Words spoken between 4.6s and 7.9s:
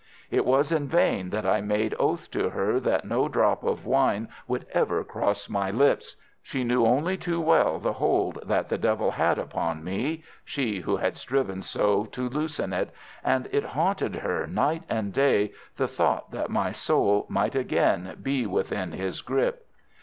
ever cross my lips. She knew only too well